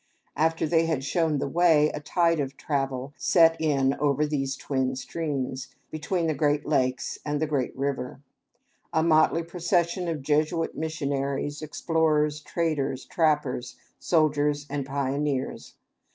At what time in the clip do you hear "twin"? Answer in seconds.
4.55-4.95